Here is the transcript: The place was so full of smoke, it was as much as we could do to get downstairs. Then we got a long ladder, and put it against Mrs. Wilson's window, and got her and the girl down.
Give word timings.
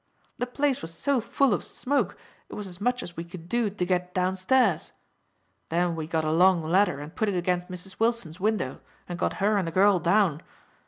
The 0.39 0.47
place 0.47 0.81
was 0.81 0.91
so 0.91 1.21
full 1.21 1.53
of 1.53 1.63
smoke, 1.63 2.17
it 2.49 2.55
was 2.55 2.65
as 2.65 2.81
much 2.81 3.03
as 3.03 3.15
we 3.15 3.23
could 3.23 3.47
do 3.47 3.69
to 3.69 3.85
get 3.85 4.15
downstairs. 4.15 4.93
Then 5.69 5.95
we 5.95 6.07
got 6.07 6.25
a 6.25 6.31
long 6.31 6.63
ladder, 6.63 6.99
and 6.99 7.15
put 7.15 7.29
it 7.29 7.37
against 7.37 7.69
Mrs. 7.69 7.99
Wilson's 7.99 8.39
window, 8.39 8.81
and 9.07 9.19
got 9.19 9.33
her 9.33 9.57
and 9.57 9.67
the 9.67 9.71
girl 9.71 9.99
down. 9.99 10.41